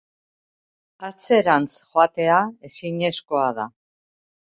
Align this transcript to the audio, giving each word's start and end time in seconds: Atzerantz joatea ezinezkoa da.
Atzerantz 1.09 1.69
joatea 1.83 2.43
ezinezkoa 2.73 3.49
da. 3.63 3.73